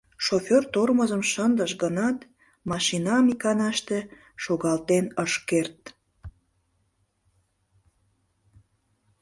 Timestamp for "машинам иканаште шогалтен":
2.69-5.05